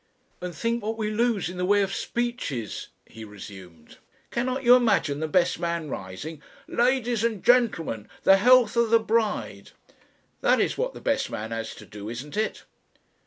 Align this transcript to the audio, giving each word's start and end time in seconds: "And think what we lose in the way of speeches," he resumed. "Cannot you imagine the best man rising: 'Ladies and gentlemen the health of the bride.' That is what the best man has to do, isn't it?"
"And 0.41 0.55
think 0.55 0.81
what 0.81 0.97
we 0.97 1.11
lose 1.11 1.47
in 1.47 1.57
the 1.57 1.63
way 1.63 1.83
of 1.83 1.93
speeches," 1.93 2.87
he 3.05 3.23
resumed. 3.23 3.99
"Cannot 4.31 4.63
you 4.63 4.73
imagine 4.73 5.19
the 5.19 5.27
best 5.27 5.59
man 5.59 5.89
rising: 5.91 6.41
'Ladies 6.67 7.23
and 7.23 7.43
gentlemen 7.43 8.09
the 8.23 8.37
health 8.37 8.75
of 8.75 8.89
the 8.89 8.99
bride.' 8.99 9.69
That 10.41 10.59
is 10.59 10.75
what 10.75 10.95
the 10.95 11.01
best 11.01 11.29
man 11.29 11.51
has 11.51 11.75
to 11.75 11.85
do, 11.85 12.09
isn't 12.09 12.35
it?" 12.35 12.63